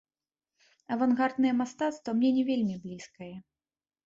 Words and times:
Авангарднае 0.95 1.51
мастацтва 1.59 2.09
мне 2.17 2.29
не 2.39 2.43
вельмі 2.49 2.75
блізкае. 2.89 3.31